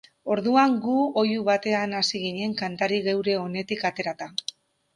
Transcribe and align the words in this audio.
Orduan 0.35 0.71
gu 0.85 0.95
oihu 1.23 1.43
batean 1.49 1.93
hasi 1.99 2.23
ginen 2.25 2.57
kantari 2.63 3.01
geure 3.11 3.39
onetik 3.45 3.89
aterata. 3.93 4.33